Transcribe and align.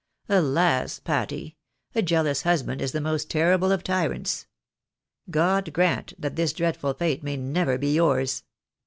Alas! 0.29 0.99
Patty, 0.99 1.57
a 1.93 2.01
jealous 2.01 2.41
husband 2.41 2.81
is 2.81 2.91
the 2.91 2.99
most 2.99 3.29
terrible 3.29 3.71
of 3.71 3.83
tyrants. 3.83 4.47
God 5.29 5.71
grant 5.73 6.15
that 6.19 6.35
this 6.35 6.53
dreadful 6.53 6.95
fate 6.95 7.21
may 7.21 7.37
never 7.37 7.77
be 7.77 7.93
yours." 7.93 8.41